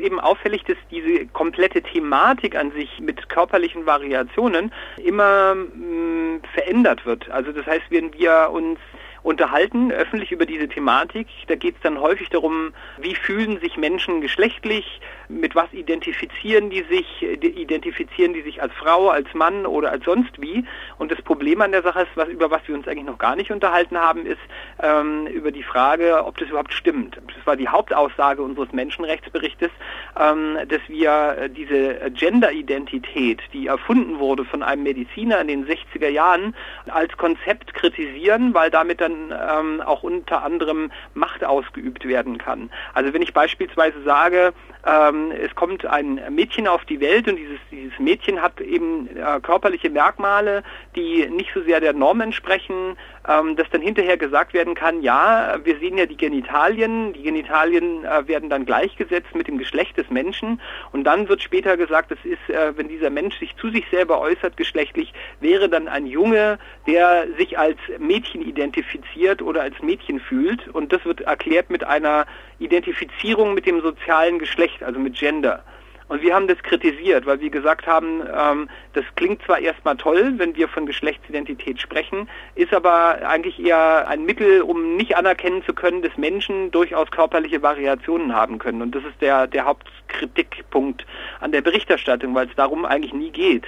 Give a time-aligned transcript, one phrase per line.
[0.00, 7.06] eben auffällig, dass diese komplette Thematik an sich mit körperlichen Variationen immer mh, mm, verändert
[7.06, 7.30] wird.
[7.30, 8.78] Also das heißt, wenn wir uns
[9.22, 11.26] unterhalten, öffentlich über diese Thematik.
[11.48, 16.82] Da geht es dann häufig darum, wie fühlen sich Menschen geschlechtlich, mit was identifizieren die
[16.82, 20.64] sich, identifizieren die sich als Frau, als Mann oder als sonst wie.
[20.98, 23.36] Und das Problem an der Sache ist, was, über was wir uns eigentlich noch gar
[23.36, 24.40] nicht unterhalten haben, ist
[24.82, 27.16] ähm, über die Frage, ob das überhaupt stimmt.
[27.16, 29.70] Das war die Hauptaussage unseres Menschenrechtsberichtes,
[30.18, 36.54] ähm, dass wir diese Gender-Identität, die erfunden wurde von einem Mediziner in den 60er Jahren,
[36.88, 42.70] als Konzept kritisieren, weil damit dann ähm, auch unter anderem Macht ausgeübt werden kann.
[42.94, 44.52] Also wenn ich beispielsweise sage,
[44.86, 49.40] ähm, es kommt ein Mädchen auf die Welt und dieses, dieses Mädchen hat eben äh,
[49.40, 50.62] körperliche Merkmale,
[50.96, 52.96] die nicht so sehr der Norm entsprechen,
[53.28, 58.04] ähm, dass dann hinterher gesagt werden kann, ja, wir sehen ja die Genitalien, die Genitalien
[58.04, 60.60] äh, werden dann gleichgesetzt mit dem Geschlecht des Menschen
[60.92, 64.20] und dann wird später gesagt, das ist, äh, wenn dieser Mensch sich zu sich selber
[64.20, 68.99] äußert geschlechtlich, wäre dann ein Junge, der sich als Mädchen identifiziert
[69.42, 72.26] oder als Mädchen fühlt und das wird erklärt mit einer
[72.58, 75.62] Identifizierung mit dem sozialen Geschlecht, also mit Gender.
[76.10, 80.34] Und wir haben das kritisiert, weil wir gesagt haben, ähm, das klingt zwar erstmal toll,
[80.38, 85.72] wenn wir von Geschlechtsidentität sprechen, ist aber eigentlich eher ein Mittel, um nicht anerkennen zu
[85.72, 88.82] können, dass Menschen durchaus körperliche Variationen haben können.
[88.82, 91.06] Und das ist der, der Hauptkritikpunkt
[91.38, 93.66] an der Berichterstattung, weil es darum eigentlich nie geht.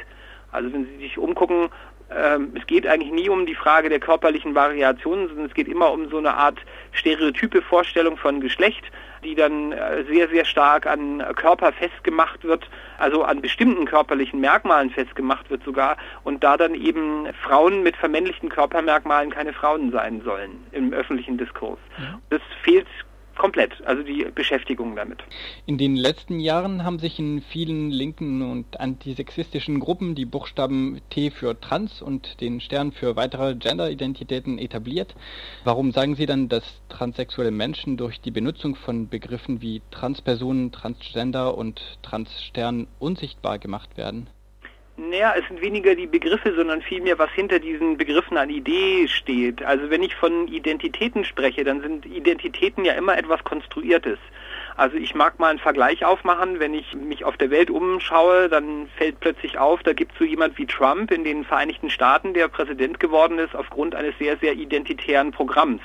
[0.51, 1.69] Also wenn Sie sich umgucken,
[2.55, 6.09] es geht eigentlich nie um die Frage der körperlichen Variationen, sondern es geht immer um
[6.09, 6.59] so eine Art
[6.93, 8.85] stereotype Vorstellung von Geschlecht
[9.23, 14.91] die dann äh, sehr, sehr stark an Körper festgemacht wird, also an bestimmten körperlichen Merkmalen
[14.91, 20.65] festgemacht wird sogar und da dann eben Frauen mit vermännlichten Körpermerkmalen keine Frauen sein sollen
[20.73, 21.79] im öffentlichen Diskurs.
[22.31, 22.87] Das fehlt
[23.37, 25.19] komplett, also die Beschäftigung damit.
[25.67, 31.31] In den letzten Jahren haben sich in vielen linken und antisexistischen Gruppen die Buchstaben T
[31.31, 35.15] für Trans und den Stern für weitere Gender-Identitäten etabliert.
[35.65, 41.57] Warum sagen Sie dann, dass transsexuelle Menschen durch die Benutzung von Begriffen wie Transpersonen, Transgender
[41.57, 44.29] und Transstern unsichtbar gemacht werden?
[44.99, 49.63] Naja, es sind weniger die Begriffe, sondern vielmehr, was hinter diesen Begriffen an Idee steht.
[49.63, 54.19] Also wenn ich von Identitäten spreche, dann sind Identitäten ja immer etwas Konstruiertes.
[54.77, 58.89] Also ich mag mal einen Vergleich aufmachen, wenn ich mich auf der Welt umschaue, dann
[58.97, 62.49] fällt plötzlich auf, da gibt es so jemand wie Trump in den Vereinigten Staaten, der
[62.49, 65.81] Präsident geworden ist aufgrund eines sehr, sehr identitären Programms,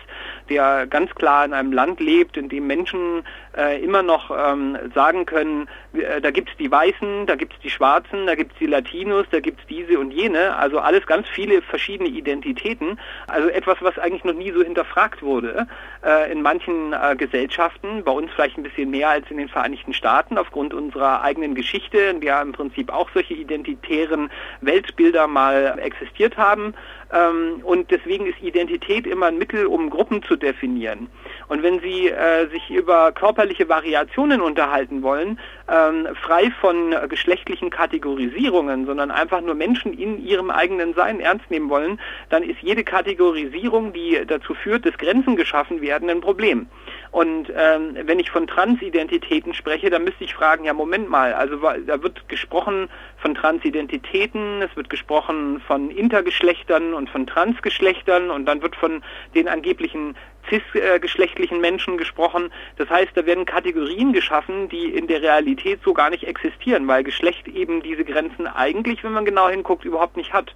[0.50, 3.24] der ganz klar in einem Land lebt, in dem Menschen
[3.56, 7.60] äh, immer noch ähm, sagen können, äh, da gibt es die Weißen, da gibt es
[7.60, 11.06] die Schwarzen, da gibt es die Latinos, da gibt es diese und jene, also alles
[11.06, 15.68] ganz viele verschiedene Identitäten, also etwas, was eigentlich noch nie so hinterfragt wurde
[16.06, 19.50] äh, in manchen äh, Gesellschaften, bei uns vielleicht ein bisschen bisschen mehr als in den
[19.50, 24.30] Vereinigten Staaten aufgrund unserer eigenen Geschichte, in der im Prinzip auch solche identitären
[24.62, 26.74] Weltbilder mal existiert haben.
[27.12, 31.08] Ähm, und deswegen ist Identität immer ein Mittel, um Gruppen zu definieren.
[31.48, 35.40] Und wenn Sie äh, sich über körperliche Variationen unterhalten wollen,
[35.70, 41.70] ähm, frei von geschlechtlichen Kategorisierungen, sondern einfach nur Menschen in ihrem eigenen Sein ernst nehmen
[41.70, 42.00] wollen,
[42.30, 46.68] dann ist jede Kategorisierung, die dazu führt, dass Grenzen geschaffen werden, ein Problem.
[47.12, 51.58] Und ähm, wenn ich von Transidentitäten spreche, dann müsste ich fragen, ja Moment mal, also
[51.58, 58.62] da wird gesprochen von Transidentitäten, es wird gesprochen von Intergeschlechtern und von Transgeschlechtern und dann
[58.62, 59.02] wird von
[59.36, 60.16] den angeblichen
[60.50, 62.52] cis-geschlechtlichen Menschen gesprochen.
[62.78, 67.04] Das heißt, da werden Kategorien geschaffen, die in der Realität so gar nicht existieren, weil
[67.04, 70.54] Geschlecht eben diese Grenzen eigentlich, wenn man genau hinguckt, überhaupt nicht hat.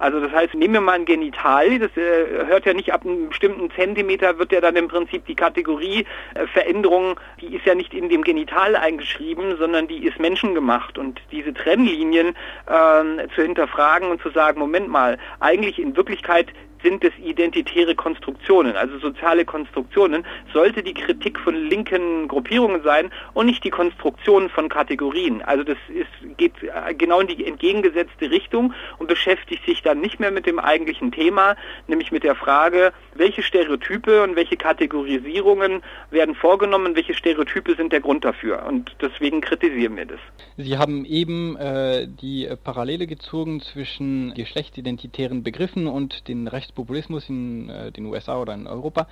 [0.00, 3.28] Also das heißt, nehmen wir mal ein Genital, das äh, hört ja nicht ab einem
[3.28, 7.92] bestimmten Zentimeter, wird ja dann im Prinzip die Kategorie äh, Veränderung, die ist ja nicht
[7.92, 10.96] in dem Genital eingeschrieben, sondern die ist menschengemacht.
[10.96, 12.28] Und diese Trennlinien
[12.66, 16.46] äh, zu hinterfragen und zu sagen, Moment mal, eigentlich in Wirklichkeit
[16.82, 23.46] sind es identitäre Konstruktionen, also soziale Konstruktionen, sollte die Kritik von linken Gruppierungen sein und
[23.46, 25.42] nicht die Konstruktion von Kategorien.
[25.42, 26.54] Also das ist, geht
[26.98, 31.56] genau in die entgegengesetzte Richtung und beschäftigt sich dann nicht mehr mit dem eigentlichen Thema,
[31.86, 38.00] nämlich mit der Frage, welche Stereotype und welche Kategorisierungen werden vorgenommen, welche Stereotype sind der
[38.00, 38.64] Grund dafür.
[38.66, 40.20] Und deswegen kritisieren wir das.
[40.56, 47.68] Sie haben eben äh, die Parallele gezogen zwischen geschlechtsidentitären Begriffen und den Rechts Rechtspopulismus in
[47.68, 49.06] äh, den USA oder in Europa.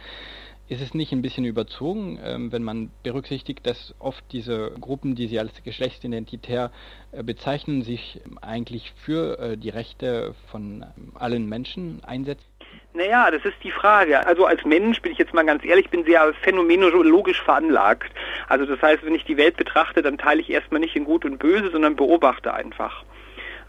[0.69, 5.27] Ist es nicht ein bisschen überzogen, ähm, wenn man berücksichtigt, dass oft diese Gruppen, die
[5.27, 6.71] sie als geschlechtsidentitär
[7.11, 12.45] äh, bezeichnen, sich eigentlich für äh, die Rechte von ähm, allen Menschen einsetzen?
[12.93, 14.27] Naja, das ist die Frage.
[14.27, 18.13] Also als Mensch bin ich jetzt mal ganz ehrlich, bin sehr phänomenologisch veranlagt.
[18.49, 21.25] Also das heißt, wenn ich die Welt betrachte, dann teile ich erstmal nicht in Gut
[21.25, 23.05] und Böse, sondern beobachte einfach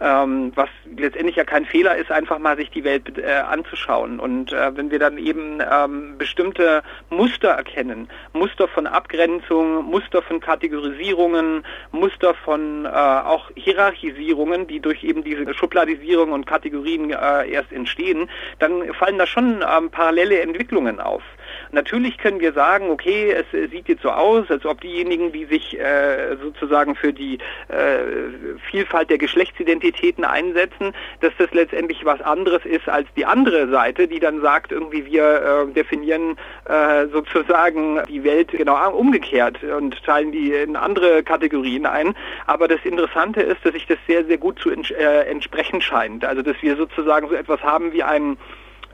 [0.01, 4.19] ähm, was letztendlich ja kein Fehler ist, einfach mal sich die Welt äh, anzuschauen.
[4.19, 10.39] Und äh, wenn wir dann eben ähm, bestimmte Muster erkennen, Muster von Abgrenzung, Muster von
[10.39, 17.71] Kategorisierungen, Muster von äh, auch Hierarchisierungen, die durch eben diese Schubladisierung und Kategorien äh, erst
[17.71, 18.29] entstehen,
[18.59, 21.23] dann fallen da schon ähm, parallele Entwicklungen auf.
[21.71, 25.79] Natürlich können wir sagen, okay, es sieht jetzt so aus, als ob diejenigen, die sich
[25.79, 27.37] äh, sozusagen für die
[27.67, 34.07] äh, Vielfalt der Geschlechtsidentitäten einsetzen, dass das letztendlich was anderes ist als die andere Seite,
[34.07, 40.31] die dann sagt, irgendwie wir äh, definieren äh, sozusagen die Welt genau umgekehrt und teilen
[40.31, 42.15] die in andere Kategorien ein.
[42.47, 46.25] Aber das Interessante ist, dass sich das sehr, sehr gut zu äh, entsprechen scheint.
[46.25, 48.37] Also dass wir sozusagen so etwas haben wie ein äh,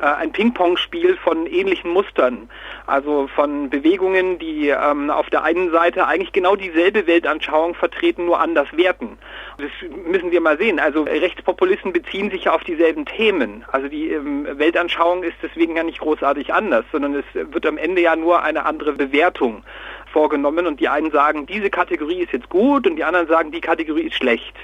[0.04, 2.50] ein Ping-Pong-Spiel von ähnlichen Mustern.
[2.86, 8.40] Also von Bewegungen, die ähm, auf der einen Seite eigentlich genau dieselbe Weltanschauung vertreten, nur
[8.40, 9.18] anders werten.
[9.58, 9.72] Das
[10.06, 10.80] müssen wir mal sehen.
[10.80, 13.64] Also Rechtspopulisten beziehen sich ja auf dieselben Themen.
[13.72, 18.02] Also die ähm, Weltanschauung ist deswegen ja nicht großartig anders, sondern es wird am Ende
[18.02, 19.64] ja nur eine andere Bewertung
[20.12, 23.62] vorgenommen und die einen sagen, diese Kategorie ist jetzt gut und die anderen sagen, die
[23.62, 24.56] Kategorie ist schlecht.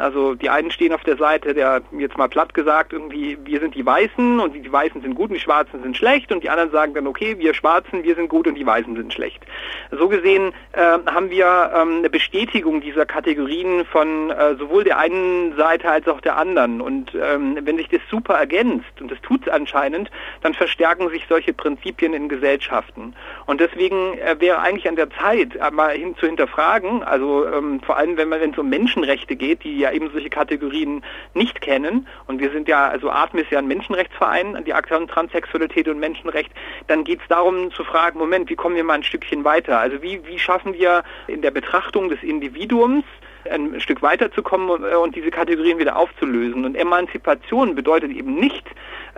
[0.00, 3.74] Also die einen stehen auf der Seite, der jetzt mal platt gesagt, irgendwie, wir sind
[3.74, 6.70] die Weißen und die Weißen sind gut und die Schwarzen sind schlecht und die anderen
[6.70, 9.42] sagen dann, okay, wir Schwarzen, wir sind gut und die Weißen sind schlecht.
[9.90, 15.56] So gesehen äh, haben wir ähm, eine Bestätigung dieser Kategorien von äh, sowohl der einen
[15.56, 16.80] Seite als auch der anderen.
[16.80, 20.10] Und ähm, wenn sich das super ergänzt, und das tut es anscheinend,
[20.42, 23.14] dann verstärken sich solche Prinzipien in Gesellschaften.
[23.46, 27.80] Und deswegen äh, wäre eigentlich an der Zeit, äh, mal hin zu hinterfragen, also ähm,
[27.80, 31.02] vor allem wenn es um Menschenrechte geht, die ja eben solche Kategorien
[31.34, 35.88] nicht kennen, und wir sind ja, also Atme ist ja ein Menschenrechtsverein, die Aktion Transsexualität
[35.88, 36.50] und Menschenrecht,
[36.86, 39.78] dann geht es darum zu fragen, Moment, wie kommen wir mal ein Stückchen weiter?
[39.78, 43.04] Also wie, wie schaffen wir in der Betrachtung des Individuums
[43.50, 46.64] ein Stück weiterzukommen und diese Kategorien wieder aufzulösen.
[46.64, 48.64] Und Emanzipation bedeutet eben nicht,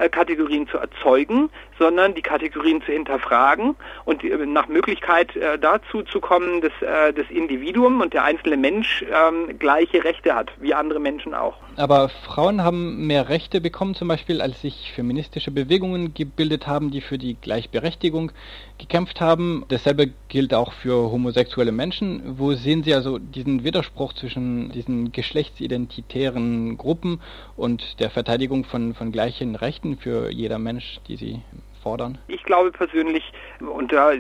[0.01, 3.77] äh, Kategorien zu erzeugen, sondern die Kategorien zu hinterfragen
[4.07, 9.05] und äh, nach Möglichkeit äh, dazu zu kommen, dass das Individuum und der einzelne Mensch
[9.05, 11.57] ähm, gleiche Rechte hat, wie andere Menschen auch.
[11.77, 17.01] Aber Frauen haben mehr Rechte bekommen, zum Beispiel, als sich feministische Bewegungen gebildet haben, die
[17.01, 18.33] für die Gleichberechtigung
[18.79, 19.65] gekämpft haben.
[19.69, 22.39] Dasselbe gilt auch für homosexuelle Menschen.
[22.39, 27.21] Wo sehen Sie also diesen Widerspruch zwischen diesen geschlechtsidentitären Gruppen
[27.57, 31.43] und der Verteidigung von, von gleichen Rechten für jeder Mensch, die sie
[31.83, 32.19] fordern?
[32.29, 34.13] Ich glaube persönlich, und da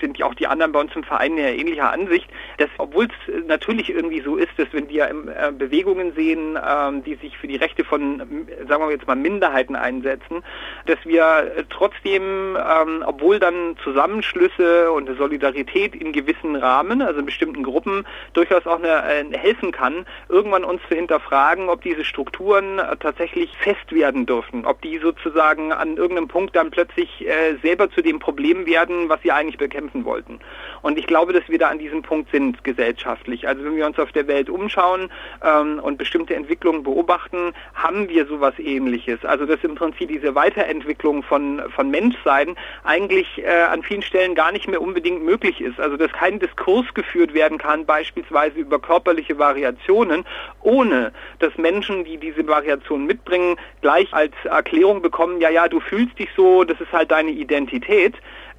[0.00, 2.28] sind ja auch die anderen bei uns im Verein ähnlicher Ansicht,
[2.58, 7.14] dass obwohl es natürlich irgendwie so ist, dass wenn wir äh, Bewegungen sehen, ähm, die
[7.16, 10.42] sich für die Rechte von, sagen wir jetzt mal, Minderheiten einsetzen,
[10.86, 17.26] dass wir trotzdem, ähm, obwohl dann Zusammenschlüsse und eine Solidarität in gewissen Rahmen, also in
[17.26, 22.78] bestimmten Gruppen, durchaus auch eine, eine helfen kann, irgendwann uns zu hinterfragen, ob diese Strukturen
[22.78, 27.56] äh, tatsächlich fest werden dürfen, ob die sozusagen an irgendeinem Punkt dann plötzlich sich äh,
[27.62, 30.40] selber zu dem Problem werden, was sie eigentlich bekämpfen wollten.
[30.82, 33.46] Und ich glaube, dass wir da an diesem Punkt sind gesellschaftlich.
[33.46, 35.10] Also wenn wir uns auf der Welt umschauen
[35.42, 39.24] ähm, und bestimmte Entwicklungen beobachten, haben wir sowas ähnliches.
[39.24, 44.52] Also dass im Prinzip diese Weiterentwicklung von, von Menschsein eigentlich äh, an vielen Stellen gar
[44.52, 45.78] nicht mehr unbedingt möglich ist.
[45.80, 50.24] Also dass kein Diskurs geführt werden kann, beispielsweise über körperliche Variationen,
[50.62, 56.18] ohne dass Menschen, die diese Variationen mitbringen, gleich als Erklärung bekommen, ja, ja, du fühlst
[56.18, 58.14] dich so, das ist halt deine Identität.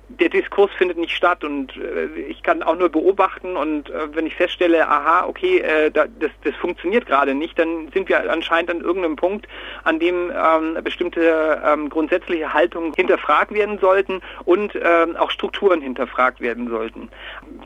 [0.07, 4.27] Der Diskurs findet nicht statt und äh, ich kann auch nur beobachten und äh, wenn
[4.27, 8.69] ich feststelle, aha, okay, äh, da, das, das funktioniert gerade nicht, dann sind wir anscheinend
[8.69, 9.47] an irgendeinem Punkt,
[9.83, 16.39] an dem ähm, bestimmte ähm, grundsätzliche Haltungen hinterfragt werden sollten und ähm, auch Strukturen hinterfragt
[16.39, 17.09] werden sollten.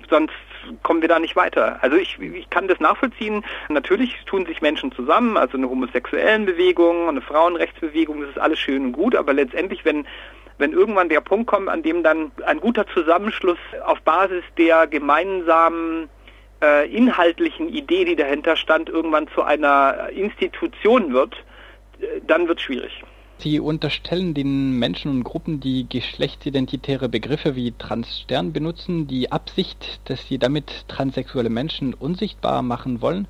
[0.09, 0.33] Sonst
[0.83, 1.79] kommen wir da nicht weiter.
[1.81, 3.43] Also ich, ich kann das nachvollziehen.
[3.69, 8.85] Natürlich tun sich Menschen zusammen, also eine homosexuellen Bewegung, eine Frauenrechtsbewegung, das ist alles schön
[8.85, 10.05] und gut, aber letztendlich, wenn
[10.59, 16.09] wenn irgendwann der Punkt kommt, an dem dann ein guter Zusammenschluss auf Basis der gemeinsamen
[16.61, 21.33] äh, inhaltlichen Idee, die dahinter stand, irgendwann zu einer Institution wird,
[22.01, 23.03] äh, dann wird es schwierig.
[23.37, 30.27] Sie unterstellen den Menschen und Gruppen, die geschlechtsidentitäre Begriffe wie Transstern benutzen, die Absicht, dass
[30.27, 33.29] sie damit transsexuelle Menschen unsichtbar machen wollen.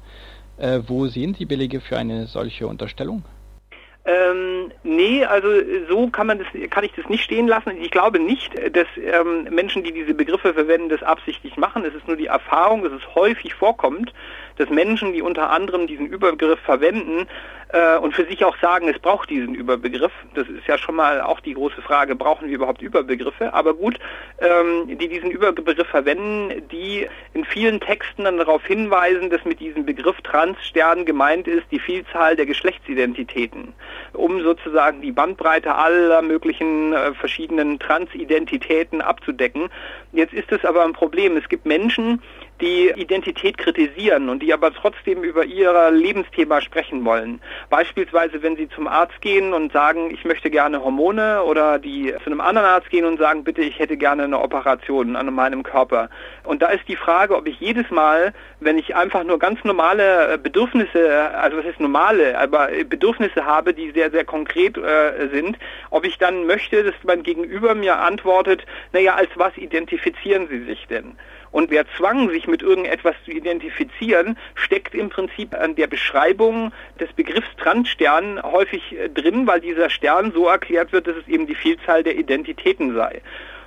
[0.57, 3.23] Äh, wo sehen Sie Belege für eine solche Unterstellung?
[4.09, 5.47] Ähm, nee, also
[5.87, 7.79] so kann man das, kann ich das nicht stehen lassen.
[7.79, 11.85] Ich glaube nicht, dass ähm, Menschen, die diese Begriffe verwenden, das absichtlich machen.
[11.85, 14.11] Es ist nur die Erfahrung, dass es häufig vorkommt,
[14.59, 17.27] dass Menschen, die unter anderem diesen Überbegriff verwenden
[17.69, 21.21] äh, und für sich auch sagen, es braucht diesen Überbegriff, das ist ja schon mal
[21.21, 23.53] auch die große Frage, brauchen wir überhaupt Überbegriffe?
[23.53, 23.97] Aber gut,
[24.39, 29.85] ähm, die diesen Überbegriff verwenden, die in vielen Texten dann darauf hinweisen, dass mit diesem
[29.85, 33.73] Begriff Transstern gemeint ist die Vielzahl der Geschlechtsidentitäten,
[34.11, 39.69] um sozusagen die Bandbreite aller möglichen äh, verschiedenen Transidentitäten abzudecken.
[40.11, 41.37] Jetzt ist es aber ein Problem.
[41.37, 42.21] Es gibt Menschen,
[42.61, 47.41] die Identität kritisieren und die aber trotzdem über ihr Lebensthema sprechen wollen.
[47.69, 52.27] Beispielsweise, wenn sie zum Arzt gehen und sagen, ich möchte gerne Hormone oder die zu
[52.27, 56.09] einem anderen Arzt gehen und sagen, bitte, ich hätte gerne eine Operation an meinem Körper.
[56.43, 60.37] Und da ist die Frage, ob ich jedes Mal, wenn ich einfach nur ganz normale
[60.37, 65.57] Bedürfnisse, also was ist normale, aber Bedürfnisse habe, die sehr, sehr konkret äh, sind,
[65.89, 70.87] ob ich dann möchte, dass mein Gegenüber mir antwortet, naja, als was identifizieren Sie sich
[70.87, 71.17] denn?
[71.51, 77.11] Und wer zwang, sich mit irgendetwas zu identifizieren, steckt im Prinzip an der Beschreibung des
[77.13, 81.55] Begriffs Transstern häufig äh, drin, weil dieser Stern so erklärt wird, dass es eben die
[81.55, 83.21] Vielzahl der Identitäten sei.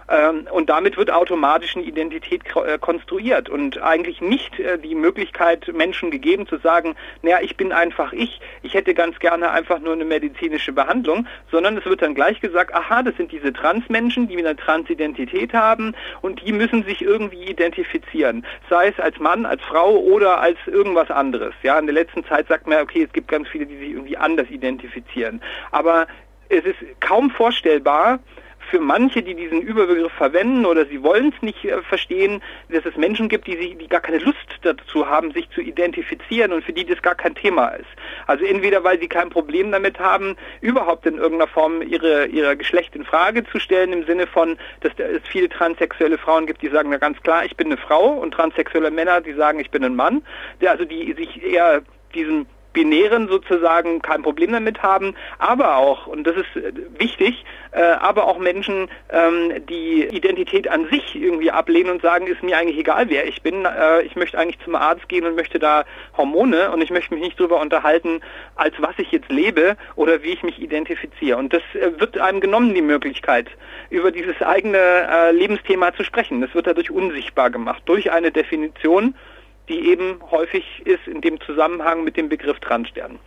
[0.08, 5.72] Ähm, und damit wird automatisch eine Identität äh, konstruiert und eigentlich nicht äh, die Möglichkeit
[5.72, 9.92] Menschen gegeben zu sagen, naja, ich bin einfach ich, ich hätte ganz gerne einfach nur
[9.92, 14.38] eine medizinische Behandlung, sondern es wird dann gleich gesagt, aha, das sind diese Transmenschen, die
[14.38, 19.96] eine Transidentität haben und die müssen sich irgendwie identifizieren, sei es als Mann, als Frau
[19.96, 21.54] oder als irgendwas anderes.
[21.62, 24.16] Ja, in der letzten Zeit sagt man, okay, es gibt ganz viele, die sich irgendwie
[24.16, 25.40] anders identifizieren,
[25.70, 26.06] aber
[26.48, 28.20] es ist kaum vorstellbar,
[28.70, 32.96] für manche, die diesen Überbegriff verwenden oder sie wollen es nicht äh, verstehen, dass es
[32.96, 36.72] Menschen gibt, die, sie, die gar keine Lust dazu haben, sich zu identifizieren und für
[36.72, 37.88] die das gar kein Thema ist.
[38.26, 42.94] Also entweder, weil sie kein Problem damit haben, überhaupt in irgendeiner Form ihre, ihre Geschlecht
[42.94, 46.90] in Frage zu stellen, im Sinne von, dass es viele transsexuelle Frauen gibt, die sagen,
[46.90, 49.96] na ganz klar, ich bin eine Frau und transsexuelle Männer, die sagen, ich bin ein
[49.96, 50.22] Mann,
[50.64, 51.82] also die sich eher
[52.14, 57.80] diesem Binären sozusagen kein Problem damit haben, aber auch, und das ist äh, wichtig, äh,
[57.80, 62.78] aber auch Menschen, ähm, die Identität an sich irgendwie ablehnen und sagen, ist mir eigentlich
[62.78, 65.84] egal, wer ich bin, äh, ich möchte eigentlich zum Arzt gehen und möchte da
[66.16, 68.20] Hormone und ich möchte mich nicht darüber unterhalten,
[68.56, 71.38] als was ich jetzt lebe oder wie ich mich identifiziere.
[71.38, 73.48] Und das äh, wird einem genommen, die Möglichkeit,
[73.90, 76.40] über dieses eigene äh, Lebensthema zu sprechen.
[76.40, 79.14] Das wird dadurch unsichtbar gemacht, durch eine Definition,
[79.72, 83.18] die eben häufig ist in dem Zusammenhang mit dem Begriff Transstern.